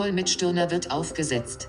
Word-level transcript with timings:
Mit 0.00 0.30
Stirner 0.30 0.70
wird 0.70 0.90
aufgesetzt. 0.90 1.68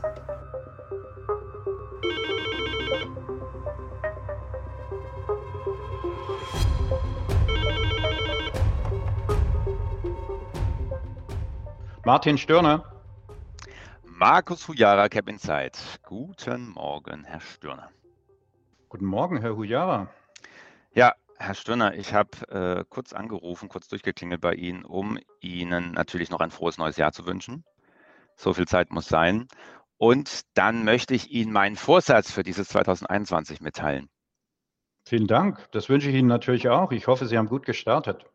Martin 12.06 12.38
Stirner. 12.38 12.86
Markus 14.06 14.68
Hujara, 14.68 15.08
Cap 15.10 15.28
Insight. 15.28 15.78
Guten 16.04 16.70
Morgen, 16.70 17.26
Herr 17.26 17.41
Stirner. 17.41 17.90
Guten 18.88 19.05
Morgen, 19.05 19.41
Herr 19.41 19.55
Hujara. 19.58 20.08
Ja, 20.96 21.13
Herr 21.38 21.54
Stirner, 21.54 21.94
ich 21.96 22.13
habe 22.13 22.30
äh, 22.50 22.86
kurz 22.90 23.13
angerufen, 23.13 23.68
kurz 23.70 23.90
durchgeklingelt 23.90 24.41
bei 24.41 24.54
Ihnen, 24.54 24.84
um 24.84 25.20
Ihnen 25.41 25.91
natürlich 25.91 26.32
noch 26.32 26.40
ein 26.40 26.50
frohes 26.50 26.77
neues 26.77 26.98
Jahr 26.98 27.12
zu 27.12 27.26
wünschen. 27.26 27.66
So 28.35 28.53
viel 28.53 28.67
Zeit 28.67 28.91
muss 28.91 29.08
sein. 29.08 29.48
Und 29.98 30.41
dann 30.55 30.84
möchte 30.84 31.13
ich 31.13 31.31
Ihnen 31.31 31.52
meinen 31.52 31.76
Vorsatz 31.76 32.31
für 32.31 32.44
dieses 32.44 32.70
2021 32.70 33.62
mitteilen. 33.62 34.09
Vielen 35.05 35.27
Dank. 35.27 35.67
Das 35.71 35.90
wünsche 35.90 36.09
ich 36.09 36.16
Ihnen 36.16 36.27
natürlich 36.27 36.70
auch. 36.70 36.91
Ich 36.91 37.07
hoffe, 37.07 37.27
Sie 37.27 37.38
haben 37.38 37.48
gut 37.48 37.66
gestartet. 37.66 38.26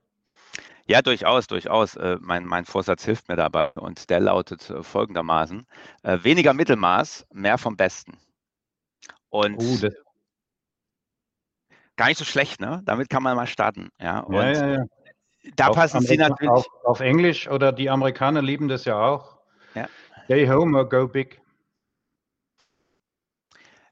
Ja, 0.86 1.02
durchaus, 1.02 1.48
durchaus. 1.48 1.96
Äh, 1.96 2.18
mein, 2.20 2.44
mein 2.44 2.64
Vorsatz 2.64 3.04
hilft 3.04 3.28
mir 3.28 3.36
dabei 3.36 3.70
und 3.72 4.08
der 4.10 4.20
lautet 4.20 4.70
äh, 4.70 4.82
folgendermaßen: 4.82 5.66
äh, 6.02 6.18
weniger 6.22 6.54
Mittelmaß, 6.54 7.26
mehr 7.32 7.58
vom 7.58 7.76
Besten. 7.76 8.16
Und 9.28 9.82
das, 9.82 9.94
gar 11.96 12.06
nicht 12.06 12.18
so 12.18 12.24
schlecht, 12.24 12.60
ne? 12.60 12.82
Damit 12.84 13.10
kann 13.10 13.22
man 13.22 13.34
mal 13.36 13.46
starten. 13.46 13.90
Ja, 14.00 14.20
und 14.20 14.34
ja, 14.34 14.52
ja, 14.52 14.72
ja. 14.74 14.84
da 15.56 15.68
Auf, 15.68 15.76
passen 15.76 16.00
Sie 16.02 16.16
natürlich. 16.16 16.50
auf, 16.50 16.66
auf 16.84 17.00
Englisch 17.00 17.48
oder 17.48 17.72
die 17.72 17.90
Amerikaner 17.90 18.42
lieben 18.42 18.68
das 18.68 18.84
ja 18.84 19.00
auch. 19.00 19.35
Ja. 19.76 19.88
Stay 20.24 20.48
home 20.48 20.76
or 20.76 20.88
go 20.88 21.06
big. 21.06 21.40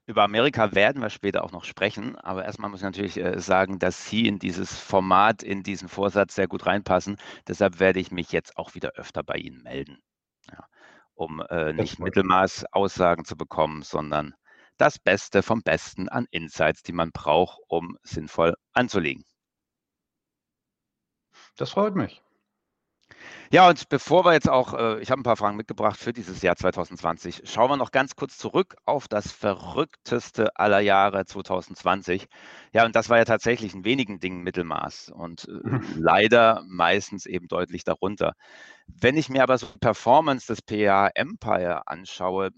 Über 0.07 0.23
Amerika 0.23 0.73
werden 0.73 1.01
wir 1.01 1.09
später 1.09 1.43
auch 1.43 1.51
noch 1.51 1.63
sprechen, 1.63 2.15
aber 2.15 2.45
erstmal 2.45 2.69
muss 2.69 2.79
ich 2.79 2.85
natürlich 2.85 3.17
äh, 3.17 3.39
sagen, 3.39 3.79
dass 3.79 4.07
Sie 4.07 4.27
in 4.27 4.39
dieses 4.39 4.77
Format, 4.79 5.41
in 5.41 5.63
diesen 5.63 5.87
Vorsatz 5.87 6.35
sehr 6.35 6.47
gut 6.47 6.65
reinpassen. 6.65 7.17
Deshalb 7.47 7.79
werde 7.79 7.99
ich 7.99 8.11
mich 8.11 8.31
jetzt 8.31 8.57
auch 8.57 8.75
wieder 8.75 8.93
öfter 8.95 9.23
bei 9.23 9.35
Ihnen 9.35 9.61
melden, 9.63 10.01
ja, 10.51 10.65
um 11.13 11.41
äh, 11.49 11.73
nicht. 11.73 11.99
Mittelmaß-Aussagen 11.99 13.25
zu 13.25 13.35
bekommen, 13.35 13.81
sondern 13.83 14.35
das 14.77 14.99
Beste 14.99 15.41
vom 15.41 15.61
Besten 15.61 16.09
an 16.09 16.27
Insights, 16.31 16.83
die 16.83 16.93
man 16.93 17.11
braucht, 17.11 17.59
um 17.67 17.97
sinnvoll 18.03 18.55
anzulegen. 18.73 19.23
Das 21.57 21.71
freut 21.71 21.95
mich. 21.95 22.24
Ja, 23.51 23.69
und 23.69 23.89
bevor 23.89 24.25
wir 24.25 24.33
jetzt 24.33 24.49
auch, 24.49 24.73
äh, 24.73 24.99
ich 25.01 25.11
habe 25.11 25.21
ein 25.21 25.23
paar 25.23 25.37
Fragen 25.37 25.55
mitgebracht 25.55 25.99
für 25.99 26.13
dieses 26.13 26.41
Jahr 26.41 26.55
2020, 26.55 27.43
schauen 27.45 27.69
wir 27.69 27.77
noch 27.77 27.91
ganz 27.91 28.15
kurz 28.15 28.37
zurück 28.37 28.75
auf 28.85 29.07
das 29.07 29.31
verrückteste 29.31 30.55
aller 30.55 30.79
Jahre 30.79 31.25
2020. 31.25 32.27
Ja, 32.73 32.85
und 32.85 32.95
das 32.95 33.09
war 33.09 33.17
ja 33.17 33.25
tatsächlich 33.25 33.73
in 33.73 33.85
wenigen 33.85 34.19
Dingen 34.19 34.43
Mittelmaß 34.43 35.09
und 35.09 35.47
äh, 35.47 35.79
leider 35.95 36.63
meistens 36.67 37.25
eben 37.27 37.47
deutlich 37.47 37.83
darunter. 37.83 38.33
Wenn 38.87 39.17
ich 39.17 39.29
mir 39.29 39.43
aber 39.43 39.57
so 39.57 39.67
Performance 39.79 40.47
des 40.47 40.61
PA 40.61 41.09
Empire 41.13 41.87
anschaue, 41.87 42.49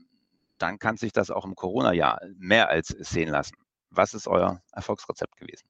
dann 0.58 0.80
kann 0.80 0.98
sich 0.98 1.12
das 1.12 1.32
auch 1.32 1.46
im 1.46 1.56
Corona-Jahr 1.56 2.22
mehr 2.38 2.70
als 2.70 2.88
sehen 2.88 3.30
lassen. 3.30 3.58
Was 3.90 4.14
ist 4.14 4.28
euer 4.28 4.62
Erfolgsrezept 4.72 5.36
gewesen? 5.38 5.70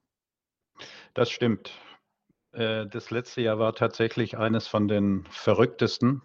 Das 1.14 1.32
stimmt. 1.32 1.72
Äh, 2.54 2.86
Das 2.88 3.12
letzte 3.12 3.42
Jahr 3.42 3.60
war 3.60 3.74
tatsächlich 3.74 4.38
eines 4.38 4.68
von 4.68 4.88
den 4.88 5.26
verrücktesten. 5.30 6.22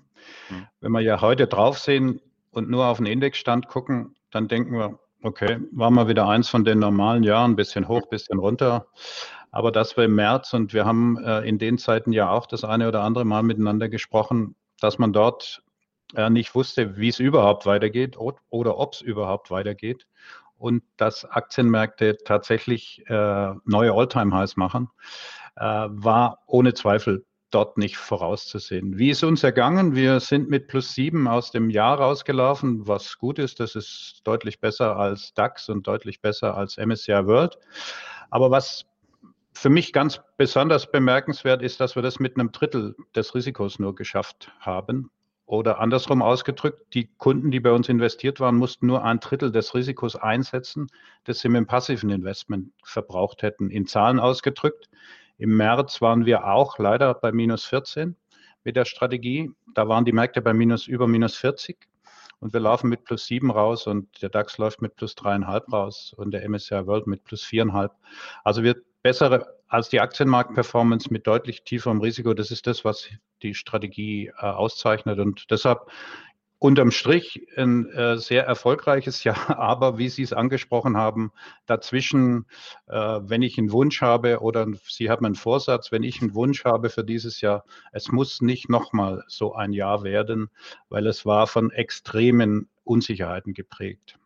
Hm. 0.49 0.67
Wenn 0.81 0.93
wir 0.93 1.01
ja 1.01 1.21
heute 1.21 1.47
drauf 1.47 1.79
sehen 1.79 2.21
und 2.51 2.71
nur 2.71 2.87
auf 2.87 2.99
den 2.99 3.07
Indexstand 3.07 3.69
gucken, 3.69 4.15
dann 4.31 4.49
denken 4.49 4.73
wir, 4.79 4.99
okay, 5.23 5.59
war 5.73 5.91
mal 5.91 6.09
wieder 6.09 6.29
eins 6.29 6.49
von 6.49 6.65
den 6.65 6.79
normalen 6.79 7.23
Jahren, 7.23 7.57
bisschen 7.57 7.89
hoch, 7.89 8.09
bisschen 8.09 8.39
runter. 8.39 8.87
Aber 9.51 9.71
das 9.71 9.97
war 9.97 10.05
im 10.05 10.15
März 10.15 10.55
und 10.55 10.73
wir 10.73 10.85
haben 10.85 11.19
äh, 11.23 11.41
in 11.41 11.59
den 11.59 11.79
Zeiten 11.79 12.13
ja 12.13 12.31
auch 12.31 12.47
das 12.47 12.65
eine 12.65 12.89
oder 12.89 13.03
andere 13.03 13.25
Mal 13.25 13.43
miteinander 13.43 13.89
gesprochen, 13.89 14.55
dass 14.81 14.99
man 14.99 15.13
dort 15.13 15.63
äh, 16.15 16.31
nicht 16.31 16.55
wusste, 16.55 16.97
wie 16.97 17.09
es 17.09 17.21
überhaupt 17.21 17.67
weitergeht 17.67 18.17
oder 18.17 18.79
ob 18.79 18.95
es 18.95 19.01
überhaupt 19.01 19.51
weitergeht 19.51 20.07
und 20.57 20.83
dass 20.97 21.25
Aktienmärkte 21.25 22.17
tatsächlich 22.25 23.05
neue 23.09 23.93
All-Time-Highs 23.93 24.57
machen, 24.57 24.91
war 25.57 26.39
ohne 26.47 26.75
Zweifel 26.75 27.25
dort 27.51 27.77
nicht 27.77 27.97
vorauszusehen. 27.97 28.99
Wie 28.99 29.11
ist 29.11 29.23
uns 29.23 29.45
ergangen? 29.45 29.95
Wir 29.95 30.21
sind 30.21 30.49
mit 30.49 30.69
plus 30.69 30.95
sieben 30.95 31.29
aus 31.29 31.51
dem 31.51 31.71
Jahr 31.71 31.99
rausgelaufen, 31.99 32.89
was 32.89 33.19
gut 33.19 33.39
ist. 33.39 33.61
Das 33.61 33.77
ist 33.77 34.23
deutlich 34.25 34.61
besser 34.61 34.97
als 34.97 35.35
DAX 35.35 35.69
und 35.69 35.87
deutlich 35.87 36.21
besser 36.21 36.57
als 36.57 36.79
MSCI 36.79 37.27
World. 37.27 37.59
Aber 38.31 38.51
was 38.51 38.87
für 39.55 39.69
mich 39.69 39.93
ganz 39.93 40.21
besonders 40.39 40.91
bemerkenswert 40.91 41.63
ist, 41.63 41.81
dass 41.81 41.95
wir 41.95 42.03
das 42.03 42.19
mit 42.19 42.37
einem 42.37 42.53
Drittel 42.53 42.97
des 43.15 43.35
Risikos 43.35 43.79
nur 43.79 43.95
geschafft 43.95 44.51
haben. 44.59 45.11
Oder 45.45 45.81
andersrum 45.81 46.23
ausgedrückt, 46.23 46.95
die 46.95 47.11
Kunden, 47.19 47.51
die 47.51 47.61
bei 47.61 47.73
uns 47.73 47.91
investiert 47.91 48.41
waren, 48.41 48.57
mussten 48.57 48.87
nur 48.87 49.05
ein 49.05 49.21
Drittel 49.21 49.53
des 49.53 49.75
Risikos 49.75 50.17
einsetzen, 50.17 50.87
das 51.25 51.41
sie 51.41 51.49
mit 51.49 51.59
dem 51.59 51.67
passiven 51.67 52.09
Investment 52.09 52.73
verbraucht 52.83 53.43
hätten. 53.43 53.69
In 53.69 53.87
Zahlen 53.87 54.19
ausgedrückt, 54.19 54.89
im 55.43 55.57
März 55.57 56.01
waren 56.01 56.25
wir 56.25 56.47
auch 56.47 56.79
leider 56.79 57.15
bei 57.15 57.33
minus 57.33 57.65
14 57.65 58.15
mit 58.63 58.77
der 58.77 58.85
Strategie. 58.85 59.51
Da 59.75 59.89
waren 59.89 60.05
die 60.05 60.13
Märkte 60.13 60.41
bei 60.41 60.55
minus 60.55 60.87
über 60.87 61.09
minus 61.09 61.35
40 61.35 61.77
und 62.39 62.53
wir 62.53 62.61
laufen 62.61 62.89
mit 62.89 63.03
plus 63.03 63.27
7 63.27 63.51
raus 63.51 63.89
und 63.89 64.23
der 64.23 64.29
DAX 64.29 64.59
läuft 64.59 64.81
mit 64.83 64.95
plus 64.95 65.17
3,5 65.17 65.73
raus 65.73 66.15
und 66.17 66.31
der 66.31 66.49
MSCI 66.49 66.87
World 66.87 67.09
mit 67.09 67.25
plus 67.25 67.43
4,5. 67.43 67.91
Also 68.45 68.63
wir 68.63 68.77
bessere 69.03 69.59
als 69.67 69.89
die 69.89 70.01
Aktienmarktperformance 70.01 71.13
mit 71.13 71.27
deutlich 71.27 71.65
tieferem 71.65 72.01
Risiko. 72.01 72.35
Das 72.35 72.53
ist 72.53 72.69
das, 72.69 72.85
was 72.85 73.09
die 73.43 73.55
Strategie 73.55 74.29
äh, 74.29 74.47
auszeichnet 74.47 75.19
und 75.19 75.51
deshalb 75.51 75.91
unterm 76.63 76.93
Strich 76.93 77.45
ein 77.57 77.91
äh, 77.91 78.17
sehr 78.19 78.47
erfolgreiches 78.47 79.25
Jahr, 79.25 79.37
aber 79.59 79.99
wie 79.99 80.09
Sie 80.09 80.23
es 80.23 80.33
angesprochen 80.33 80.97
haben, 80.97 81.33
dazwischen, 81.67 82.47
äh, 82.87 83.19
wenn 83.23 83.43
ich 83.43 83.59
einen 83.59 83.73
Wunsch 83.73 84.01
habe 84.01 84.41
oder 84.41 84.69
Sie 84.89 85.11
haben 85.11 85.27
einen 85.27 85.35
Vorsatz, 85.35 85.91
wenn 85.91 86.05
ich 86.05 86.23
einen 86.23 86.35
Wunsch 86.35 86.65
habe 86.65 86.89
für 86.89 87.03
dieses 87.03 87.41
Jahr, 87.41 87.65
es 87.91 88.13
muss 88.13 88.41
nicht 88.41 88.69
nochmal 88.69 89.25
so 89.27 89.55
ein 89.55 89.73
Jahr 89.73 90.05
werden, 90.05 90.51
weil 90.89 91.09
es 91.09 91.27
war 91.27 91.49
von 91.49 91.73
extremen 91.73 92.69
Unsicherheiten 92.85 93.55
geprägt. 93.55 94.19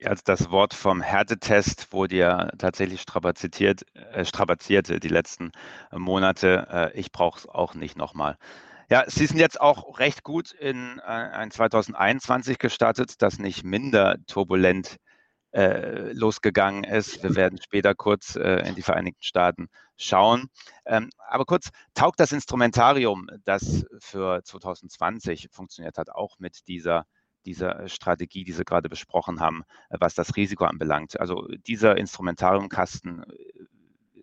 Ja, 0.00 0.10
Also 0.10 0.22
das 0.24 0.50
Wort 0.50 0.74
vom 0.74 1.00
Härtetest 1.00 1.92
wurde 1.92 2.16
ja 2.16 2.48
tatsächlich 2.58 3.00
strapaziert, 3.00 3.86
äh, 3.94 4.24
strapaziert 4.24 5.04
die 5.04 5.08
letzten 5.08 5.52
Monate. 5.92 6.66
Äh, 6.68 6.98
ich 6.98 7.12
brauche 7.12 7.38
es 7.38 7.48
auch 7.48 7.74
nicht 7.74 7.96
nochmal. 7.96 8.36
Ja, 8.90 9.04
Sie 9.08 9.26
sind 9.26 9.38
jetzt 9.38 9.60
auch 9.60 9.98
recht 9.98 10.22
gut 10.22 10.52
in 10.52 10.98
äh, 10.98 11.02
ein 11.02 11.50
2021 11.50 12.58
gestartet, 12.58 13.22
das 13.22 13.38
nicht 13.38 13.64
minder 13.64 14.16
turbulent 14.26 14.98
äh, 15.54 16.12
losgegangen 16.12 16.84
ist. 16.84 17.22
Wir 17.22 17.34
werden 17.36 17.60
später 17.62 17.94
kurz 17.94 18.36
äh, 18.36 18.68
in 18.68 18.74
die 18.74 18.82
Vereinigten 18.82 19.22
Staaten 19.22 19.68
schauen. 19.96 20.48
Ähm, 20.84 21.10
aber 21.28 21.44
kurz, 21.44 21.70
taugt 21.94 22.20
das 22.20 22.32
Instrumentarium, 22.32 23.28
das 23.44 23.86
für 24.00 24.42
2020 24.42 25.48
funktioniert 25.50 25.96
hat, 25.96 26.10
auch 26.10 26.38
mit 26.38 26.66
dieser, 26.66 27.06
dieser 27.46 27.88
Strategie, 27.88 28.44
die 28.44 28.52
Sie 28.52 28.64
gerade 28.64 28.88
besprochen 28.88 29.40
haben, 29.40 29.62
äh, 29.90 29.96
was 30.00 30.14
das 30.14 30.36
Risiko 30.36 30.64
anbelangt? 30.64 31.18
Also 31.20 31.46
dieser 31.66 31.96
Instrumentariumkasten, 31.96 33.22
äh, 33.22 33.26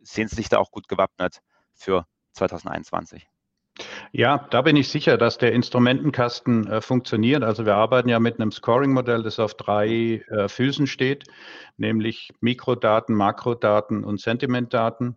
sehen 0.03 0.27
Sie 0.27 0.35
sich 0.35 0.49
da 0.49 0.59
auch 0.59 0.71
gut 0.71 0.87
gewappnet 0.87 1.39
für 1.73 2.05
2021? 2.33 3.30
Ja, 4.13 4.45
da 4.49 4.61
bin 4.61 4.75
ich 4.75 4.89
sicher, 4.89 5.17
dass 5.17 5.37
der 5.37 5.53
Instrumentenkasten 5.53 6.67
äh, 6.67 6.81
funktioniert. 6.81 7.43
Also 7.43 7.65
wir 7.65 7.75
arbeiten 7.75 8.09
ja 8.09 8.19
mit 8.19 8.39
einem 8.41 8.51
Scoring-Modell, 8.51 9.23
das 9.23 9.39
auf 9.39 9.53
drei 9.53 10.21
äh, 10.27 10.49
Füßen 10.49 10.85
steht, 10.85 11.23
nämlich 11.77 12.33
Mikrodaten, 12.41 13.15
Makrodaten 13.15 14.03
und 14.03 14.19
Sentimentdaten. 14.19 15.15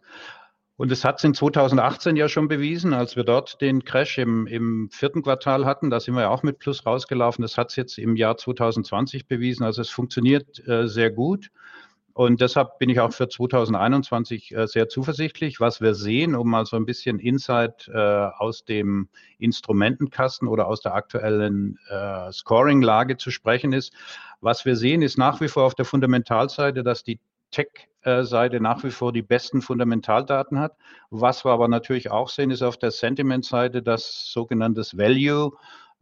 Und 0.77 0.93
es 0.93 1.05
hat 1.05 1.19
es 1.19 1.25
in 1.25 1.35
2018 1.35 2.15
ja 2.15 2.29
schon 2.29 2.47
bewiesen, 2.47 2.95
als 2.95 3.17
wir 3.17 3.25
dort 3.25 3.61
den 3.61 3.85
Crash 3.85 4.19
im, 4.19 4.47
im 4.47 4.89
vierten 4.91 5.23
Quartal 5.23 5.67
hatten. 5.67 5.91
Da 5.91 5.99
sind 5.99 6.15
wir 6.15 6.23
ja 6.23 6.31
auch 6.31 6.45
mit 6.45 6.61
Plus 6.61 6.87
rausgelaufen. 6.87 7.43
Das 7.43 7.59
hat 7.59 7.71
es 7.71 7.77
jetzt 7.77 7.99
im 7.99 8.15
Jahr 8.15 8.37
2020 8.37 9.27
bewiesen. 9.27 9.65
Also 9.65 9.83
es 9.83 9.91
funktioniert 9.91 10.67
äh, 10.69 10.87
sehr 10.87 11.11
gut. 11.11 11.51
Und 12.15 12.41
deshalb 12.41 12.79
bin 12.79 12.91
ich 12.91 13.01
auch 13.01 13.13
für 13.13 13.29
2021 13.29 14.55
äh, 14.55 14.69
sehr 14.69 14.89
zuversichtlich. 14.89 15.59
Was 15.59 15.81
wir 15.81 15.95
sehen, 15.95 16.37
um 16.37 16.49
mal 16.49 16.65
so 16.65 16.77
ein 16.77 16.87
bisschen 16.87 17.19
Insight 17.19 17.91
äh, 17.93 17.99
aus 17.99 18.65
dem 18.65 19.09
Instrumentenkasten 19.39 20.47
oder 20.47 20.69
aus 20.69 20.81
der 20.81 20.95
aktuellen 20.95 21.77
äh, 21.91 22.31
Scoring-Lage 22.31 23.17
zu 23.17 23.33
sprechen 23.33 23.73
ist, 23.73 23.93
was 24.41 24.65
wir 24.65 24.77
sehen, 24.77 25.03
ist 25.03 25.19
nach 25.19 25.41
wie 25.41 25.49
vor 25.49 25.65
auf 25.65 25.75
der 25.75 25.85
Fundamentalseite, 25.85 26.85
dass 26.85 27.03
die 27.03 27.19
Tech-Seite 27.51 28.61
nach 28.61 28.85
wie 28.85 28.91
vor 28.91 29.13
die 29.13 29.23
besten 29.23 29.61
Fundamentaldaten 29.61 30.61
hat. 30.61 30.77
Was 31.11 31.45
wir 31.45 31.51
aber 31.51 31.67
natürlich 31.67 32.11
auch 32.13 32.29
sehen, 32.29 32.51
ist 32.51 32.63
auf 32.63 32.77
der 32.77 32.93
Sentiment-Seite, 32.93 33.83
dass 33.83 34.31
sogenanntes 34.31 34.97
Value 34.97 35.53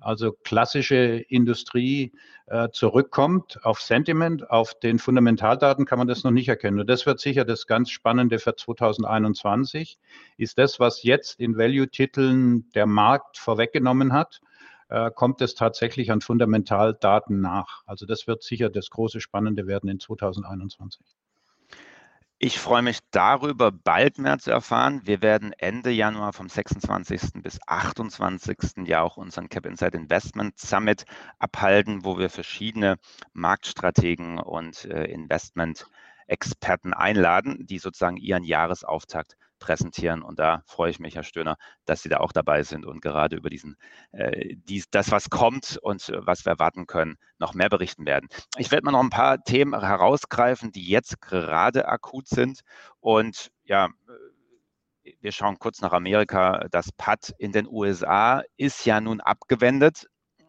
also 0.02 0.32
klassische 0.32 1.24
Industrie, 1.28 2.12
äh, 2.46 2.68
zurückkommt 2.70 3.64
auf 3.64 3.80
Sentiment, 3.80 4.50
auf 4.50 4.74
den 4.78 4.98
Fundamentaldaten 4.98 5.86
kann 5.86 5.98
man 5.98 6.08
das 6.08 6.24
noch 6.24 6.30
nicht 6.30 6.48
erkennen. 6.48 6.80
Und 6.80 6.90
das 6.90 7.06
wird 7.06 7.20
sicher 7.20 7.44
das 7.44 7.66
ganz 7.66 7.90
Spannende 7.90 8.38
für 8.38 8.56
2021, 8.56 9.98
ist 10.36 10.58
das, 10.58 10.80
was 10.80 11.02
jetzt 11.02 11.40
in 11.40 11.56
Value-Titeln 11.56 12.70
der 12.72 12.86
Markt 12.86 13.38
vorweggenommen 13.38 14.12
hat, 14.12 14.40
äh, 14.88 15.10
kommt 15.10 15.40
es 15.40 15.54
tatsächlich 15.54 16.10
an 16.10 16.20
Fundamentaldaten 16.20 17.40
nach. 17.40 17.82
Also 17.86 18.04
das 18.04 18.26
wird 18.26 18.42
sicher 18.42 18.68
das 18.68 18.90
große 18.90 19.20
Spannende 19.20 19.66
werden 19.66 19.88
in 19.88 20.00
2021. 20.00 21.06
Ich 22.44 22.58
freue 22.58 22.82
mich 22.82 22.98
darüber, 23.12 23.70
bald 23.70 24.18
mehr 24.18 24.36
zu 24.36 24.50
erfahren. 24.50 25.02
Wir 25.04 25.22
werden 25.22 25.52
Ende 25.58 25.92
Januar 25.92 26.32
vom 26.32 26.48
26. 26.48 27.34
bis 27.34 27.60
28. 27.68 28.88
ja 28.88 29.00
auch 29.00 29.16
unseren 29.16 29.48
Cap 29.48 29.64
Inside 29.64 29.96
Investment 29.96 30.58
Summit 30.58 31.04
abhalten, 31.38 32.04
wo 32.04 32.18
wir 32.18 32.30
verschiedene 32.30 32.96
Marktstrategen 33.32 34.40
und 34.40 34.86
äh, 34.86 35.04
Investment-Experten 35.04 36.92
einladen, 36.94 37.64
die 37.64 37.78
sozusagen 37.78 38.16
ihren 38.16 38.42
Jahresauftakt 38.42 39.36
präsentieren. 39.62 40.22
Und 40.22 40.38
da 40.38 40.62
freue 40.66 40.90
ich 40.90 40.98
mich, 40.98 41.14
Herr 41.14 41.22
Stöhner, 41.22 41.56
dass 41.86 42.02
Sie 42.02 42.08
da 42.08 42.18
auch 42.18 42.32
dabei 42.32 42.64
sind 42.64 42.84
und 42.84 43.00
gerade 43.00 43.36
über 43.36 43.48
diesen, 43.48 43.76
äh, 44.10 44.56
dies, 44.56 44.90
das, 44.90 45.10
was 45.10 45.30
kommt 45.30 45.78
und 45.80 46.08
äh, 46.08 46.26
was 46.26 46.44
wir 46.44 46.50
erwarten 46.50 46.86
können, 46.86 47.16
noch 47.38 47.54
mehr 47.54 47.68
berichten 47.68 48.04
werden. 48.04 48.28
Ich 48.58 48.70
werde 48.70 48.84
mal 48.84 48.92
noch 48.92 49.02
ein 49.02 49.10
paar 49.10 49.42
Themen 49.42 49.78
herausgreifen, 49.80 50.72
die 50.72 50.86
jetzt 50.88 51.20
gerade 51.20 51.88
akut 51.88 52.26
sind. 52.28 52.60
Und 53.00 53.50
ja, 53.64 53.86
äh, 55.04 55.12
wir 55.20 55.32
schauen 55.32 55.58
kurz 55.58 55.80
nach 55.80 55.92
Amerika. 55.92 56.66
Das 56.70 56.90
PAD 56.92 57.34
in 57.38 57.52
den 57.52 57.68
USA 57.68 58.42
ist 58.56 58.84
ja 58.84 59.00
nun 59.00 59.20
abgewendet 59.20 60.06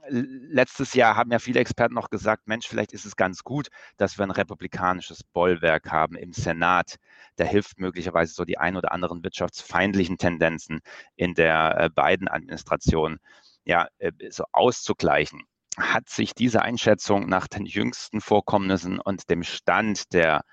letztes 0.09 0.93
Jahr 0.93 1.15
haben 1.15 1.31
ja 1.31 1.39
viele 1.39 1.59
Experten 1.59 1.95
noch 1.95 2.09
gesagt, 2.09 2.47
Mensch, 2.47 2.67
vielleicht 2.67 2.93
ist 2.93 3.05
es 3.05 3.15
ganz 3.15 3.43
gut, 3.43 3.69
dass 3.97 4.17
wir 4.17 4.23
ein 4.23 4.31
republikanisches 4.31 5.23
Bollwerk 5.23 5.91
haben 5.91 6.15
im 6.15 6.33
Senat. 6.33 6.97
Der 7.37 7.45
hilft 7.45 7.79
möglicherweise 7.79 8.33
so 8.33 8.45
die 8.45 8.57
ein 8.57 8.75
oder 8.75 8.91
anderen 8.91 9.23
wirtschaftsfeindlichen 9.23 10.17
Tendenzen 10.17 10.81
in 11.15 11.33
der 11.33 11.77
äh, 11.79 11.89
Biden-Administration 11.89 13.19
ja, 13.65 13.87
äh, 13.97 14.11
so 14.29 14.43
auszugleichen. 14.51 15.43
Hat 15.77 16.09
sich 16.09 16.33
diese 16.35 16.61
Einschätzung 16.61 17.27
nach 17.27 17.47
den 17.47 17.65
jüngsten 17.65 18.21
Vorkommnissen 18.21 18.99
und 18.99 19.29
dem 19.29 19.43
Stand 19.43 20.13
der 20.13 20.43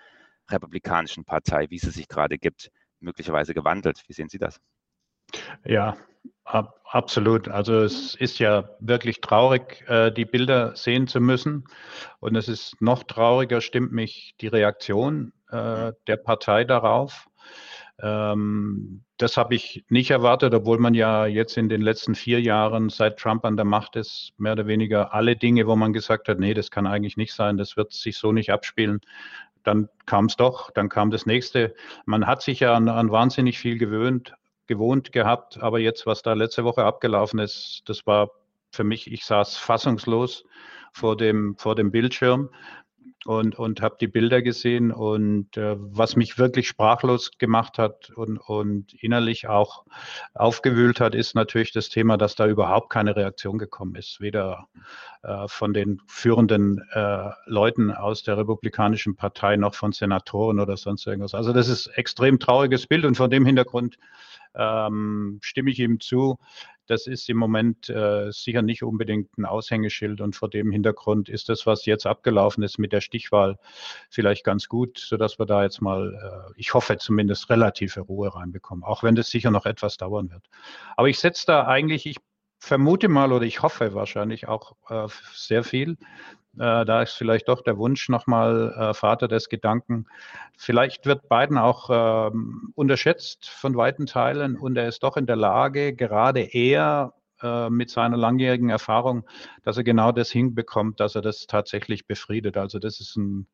Republikanischen 0.48 1.24
Partei, 1.24 1.68
wie 1.70 1.78
sie 1.78 1.90
sich 1.90 2.08
gerade 2.08 2.38
gibt, 2.38 2.70
möglicherweise 3.00 3.52
gewandelt? 3.52 4.02
Wie 4.06 4.12
sehen 4.12 4.28
Sie 4.28 4.38
das? 4.38 4.60
Ja, 5.64 5.96
ab, 6.44 6.80
absolut. 6.84 7.48
Also 7.48 7.80
es 7.80 8.14
ist 8.14 8.38
ja 8.38 8.70
wirklich 8.80 9.20
traurig, 9.20 9.84
äh, 9.88 10.10
die 10.10 10.24
Bilder 10.24 10.74
sehen 10.76 11.06
zu 11.06 11.20
müssen. 11.20 11.64
Und 12.18 12.36
es 12.36 12.48
ist 12.48 12.80
noch 12.80 13.04
trauriger, 13.04 13.60
stimmt 13.60 13.92
mich 13.92 14.34
die 14.40 14.48
Reaktion 14.48 15.32
äh, 15.50 15.92
der 16.06 16.16
Partei 16.16 16.64
darauf. 16.64 17.28
Ähm, 18.02 19.02
das 19.18 19.36
habe 19.36 19.54
ich 19.54 19.84
nicht 19.88 20.10
erwartet, 20.10 20.54
obwohl 20.54 20.78
man 20.78 20.94
ja 20.94 21.26
jetzt 21.26 21.56
in 21.58 21.68
den 21.68 21.82
letzten 21.82 22.14
vier 22.14 22.40
Jahren, 22.40 22.88
seit 22.88 23.18
Trump 23.18 23.44
an 23.44 23.56
der 23.56 23.66
Macht 23.66 23.96
ist, 23.96 24.32
mehr 24.38 24.52
oder 24.52 24.66
weniger 24.66 25.12
alle 25.12 25.36
Dinge, 25.36 25.66
wo 25.66 25.76
man 25.76 25.92
gesagt 25.92 26.28
hat, 26.28 26.38
nee, 26.38 26.54
das 26.54 26.70
kann 26.70 26.86
eigentlich 26.86 27.18
nicht 27.18 27.34
sein, 27.34 27.58
das 27.58 27.76
wird 27.76 27.92
sich 27.92 28.16
so 28.16 28.32
nicht 28.32 28.50
abspielen. 28.50 29.00
Dann 29.62 29.90
kam 30.06 30.24
es 30.24 30.36
doch, 30.36 30.70
dann 30.70 30.88
kam 30.88 31.10
das 31.10 31.26
nächste. 31.26 31.74
Man 32.06 32.26
hat 32.26 32.40
sich 32.40 32.60
ja 32.60 32.74
an, 32.74 32.88
an 32.88 33.10
wahnsinnig 33.10 33.58
viel 33.58 33.76
gewöhnt, 33.76 34.32
gewohnt 34.70 35.10
gehabt. 35.10 35.60
Aber 35.60 35.80
jetzt, 35.80 36.06
was 36.06 36.22
da 36.22 36.32
letzte 36.32 36.64
Woche 36.64 36.84
abgelaufen 36.84 37.40
ist, 37.40 37.82
das 37.86 38.06
war 38.06 38.30
für 38.70 38.84
mich, 38.84 39.10
ich 39.10 39.24
saß 39.24 39.56
fassungslos 39.56 40.44
vor 40.92 41.16
dem, 41.16 41.56
vor 41.56 41.74
dem 41.74 41.90
Bildschirm 41.90 42.50
und, 43.26 43.58
und 43.58 43.82
habe 43.82 43.96
die 44.00 44.08
Bilder 44.08 44.42
gesehen. 44.42 44.92
Und 44.92 45.56
äh, 45.56 45.76
was 45.78 46.16
mich 46.16 46.38
wirklich 46.38 46.68
sprachlos 46.68 47.32
gemacht 47.38 47.78
hat 47.78 48.10
und, 48.10 48.38
und 48.38 48.94
innerlich 48.94 49.48
auch 49.48 49.84
aufgewühlt 50.34 51.00
hat, 51.00 51.14
ist 51.14 51.34
natürlich 51.34 51.72
das 51.72 51.88
Thema, 51.88 52.16
dass 52.16 52.34
da 52.34 52.46
überhaupt 52.46 52.90
keine 52.90 53.16
Reaktion 53.16 53.58
gekommen 53.58 53.94
ist. 53.94 54.20
Weder 54.20 54.68
äh, 55.22 55.46
von 55.48 55.74
den 55.74 56.00
führenden 56.06 56.82
äh, 56.92 57.30
Leuten 57.46 57.90
aus 57.90 58.22
der 58.22 58.38
Republikanischen 58.38 59.16
Partei 59.16 59.56
noch 59.56 59.74
von 59.74 59.92
Senatoren 59.92 60.60
oder 60.60 60.76
sonst 60.76 61.06
irgendwas. 61.06 61.34
Also 61.34 61.52
das 61.52 61.68
ist 61.68 61.88
extrem 61.88 62.38
trauriges 62.38 62.86
Bild 62.86 63.04
und 63.04 63.16
von 63.16 63.30
dem 63.30 63.44
Hintergrund 63.44 63.98
ähm, 64.54 65.38
stimme 65.42 65.70
ich 65.70 65.78
ihm 65.78 66.00
zu. 66.00 66.38
Das 66.90 67.06
ist 67.06 67.28
im 67.30 67.36
Moment 67.36 67.88
äh, 67.88 68.32
sicher 68.32 68.62
nicht 68.62 68.82
unbedingt 68.82 69.38
ein 69.38 69.44
Aushängeschild 69.44 70.20
und 70.20 70.34
vor 70.34 70.50
dem 70.50 70.72
Hintergrund 70.72 71.28
ist 71.28 71.48
das, 71.48 71.64
was 71.64 71.86
jetzt 71.86 72.04
abgelaufen 72.04 72.64
ist 72.64 72.80
mit 72.80 72.92
der 72.92 73.00
Stichwahl, 73.00 73.60
vielleicht 74.08 74.42
ganz 74.42 74.66
gut, 74.66 74.98
sodass 74.98 75.38
wir 75.38 75.46
da 75.46 75.62
jetzt 75.62 75.80
mal, 75.80 76.12
äh, 76.14 76.52
ich 76.56 76.74
hoffe 76.74 76.98
zumindest, 76.98 77.48
relative 77.48 78.00
Ruhe 78.00 78.34
reinbekommen, 78.34 78.82
auch 78.82 79.04
wenn 79.04 79.14
das 79.14 79.30
sicher 79.30 79.52
noch 79.52 79.66
etwas 79.66 79.98
dauern 79.98 80.32
wird. 80.32 80.42
Aber 80.96 81.08
ich 81.08 81.20
setze 81.20 81.46
da 81.46 81.64
eigentlich, 81.68 82.06
ich 82.06 82.16
vermute 82.60 83.08
mal 83.08 83.32
oder 83.32 83.44
ich 83.44 83.62
hoffe 83.62 83.94
wahrscheinlich 83.94 84.46
auch 84.46 84.76
äh, 84.88 85.08
sehr 85.34 85.64
viel 85.64 85.96
äh, 86.58 86.84
da 86.84 87.02
ist 87.02 87.12
vielleicht 87.12 87.48
doch 87.48 87.62
der 87.62 87.78
Wunsch 87.78 88.08
nochmal 88.08 88.74
äh, 88.76 88.94
Vater 88.94 89.28
des 89.28 89.48
Gedanken. 89.48 90.06
Vielleicht 90.56 91.06
wird 91.06 91.28
Biden 91.28 91.58
auch 91.58 91.90
äh, 91.90 92.30
unterschätzt 92.74 93.48
von 93.48 93.76
weiten 93.76 94.06
Teilen 94.06 94.56
und 94.56 94.76
er 94.76 94.88
ist 94.88 95.02
doch 95.02 95.16
in 95.16 95.26
der 95.26 95.36
Lage, 95.36 95.94
gerade 95.94 96.40
er 96.40 97.14
äh, 97.42 97.70
mit 97.70 97.90
seiner 97.90 98.16
langjährigen 98.16 98.70
Erfahrung, 98.70 99.26
dass 99.62 99.76
er 99.76 99.84
genau 99.84 100.12
das 100.12 100.30
hinbekommt, 100.30 101.00
dass 101.00 101.14
er 101.14 101.22
das 101.22 101.46
tatsächlich 101.46 102.06
befriedet. 102.06 102.56
Also 102.56 102.78
das 102.78 103.00
ist 103.00 103.16
ein 103.16 103.46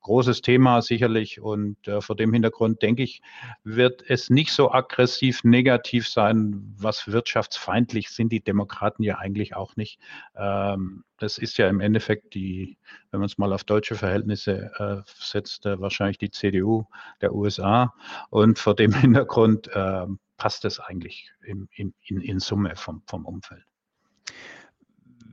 großes 0.00 0.42
Thema 0.42 0.82
sicherlich 0.82 1.40
und 1.40 1.76
äh, 1.86 2.00
vor 2.00 2.16
dem 2.16 2.32
Hintergrund 2.32 2.82
denke 2.82 3.02
ich, 3.02 3.22
wird 3.64 4.02
es 4.08 4.30
nicht 4.30 4.52
so 4.52 4.72
aggressiv 4.72 5.44
negativ 5.44 6.08
sein, 6.08 6.74
was 6.76 7.08
wirtschaftsfeindlich 7.08 8.10
sind 8.10 8.32
die 8.32 8.42
Demokraten 8.42 9.02
ja 9.02 9.18
eigentlich 9.18 9.54
auch 9.56 9.76
nicht. 9.76 9.98
Ähm, 10.36 11.04
das 11.22 11.38
ist 11.38 11.56
ja 11.56 11.68
im 11.68 11.78
Endeffekt 11.78 12.34
die, 12.34 12.78
wenn 13.10 13.20
man 13.20 13.26
es 13.26 13.38
mal 13.38 13.52
auf 13.52 13.62
deutsche 13.62 13.94
Verhältnisse 13.94 14.72
äh, 14.78 15.02
setzt, 15.06 15.66
äh, 15.66 15.80
wahrscheinlich 15.80 16.18
die 16.18 16.30
CDU 16.30 16.86
der 17.20 17.32
USA. 17.32 17.94
Und 18.30 18.58
vor 18.58 18.74
dem 18.74 18.92
Hintergrund 19.00 19.68
äh, 19.68 20.06
passt 20.42 20.64
es 20.64 20.80
eigentlich 20.80 21.30
in, 21.46 21.68
in, 21.76 21.94
in 22.08 22.40
Summe 22.40 22.74
vom, 22.74 23.04
vom 23.06 23.26
Umfeld. 23.26 23.62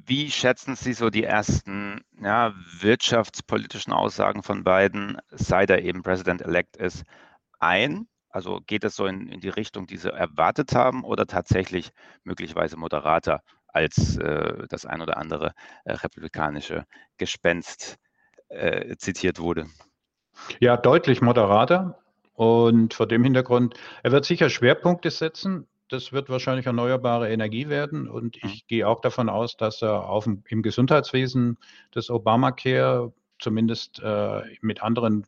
Wie 0.06 0.30
schätzen 0.30 0.75
Sie 0.75 0.94
so 0.94 1.10
die 1.10 1.24
ersten 1.24 2.01
ja, 2.22 2.54
wirtschaftspolitischen 2.80 3.92
Aussagen 3.92 4.44
von 4.44 4.63
Biden, 4.63 5.18
seit 5.32 5.72
er 5.72 5.82
eben 5.82 6.04
President-elect 6.04 6.78
ist, 6.78 7.06
ein? 7.60 8.08
Also 8.30 8.60
geht 8.68 8.84
es 8.84 8.96
so 8.96 9.08
in, 9.08 9.28
in, 9.30 9.39
die 9.39 9.50
Richtung, 9.50 9.88
die 9.88 9.98
Sie 9.98 10.13
erwartet 10.13 10.75
haben, 10.75 11.04
oder 11.04 11.25
tatsächlich 11.25 11.89
möglicherweise 12.24 12.78
moderater 12.78 13.42
als 13.66 14.16
äh, 14.18 14.68
das 14.70 14.86
ein 14.86 15.01
oder 15.01 15.18
andere 15.18 15.54
äh, 15.86 15.94
republikanische 15.94 16.86
Gespenst 17.18 17.98
äh, 18.50 18.96
zitiert 18.98 19.39
wurde? 19.39 19.66
Ja, 20.60 20.78
deutlich 20.78 21.20
moderater. 21.22 21.98
Und 22.39 22.93
vor 22.93 23.05
dem 23.05 23.25
Hintergrund, 23.25 23.74
er 24.01 24.13
wird 24.13 24.24
sicher 24.24 24.50
Schwerpunkte 24.50 25.12
setzen. 25.12 25.67
Das 25.89 26.13
wird 26.13 26.29
wahrscheinlich 26.29 26.67
erneuerbare 26.67 27.29
Energie 27.29 27.67
werden. 27.67 28.08
Und 28.08 28.38
ich 28.38 28.43
mhm. 28.43 28.67
gehe 28.69 28.88
auch 28.88 29.01
davon 29.01 29.27
aus, 29.27 29.58
dass 29.58 29.81
er 29.81 30.08
auf, 30.08 30.25
im 30.25 30.62
Gesundheitswesen 30.62 31.58
das 31.91 32.10
Obamacare 32.10 33.12
zumindest 33.39 34.01
äh, 34.01 34.41
mit 34.62 34.81
anderen 34.81 35.27